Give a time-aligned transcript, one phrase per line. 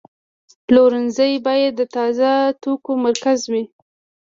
[0.65, 3.63] پلورنځی باید د تازه توکو مرکز وي.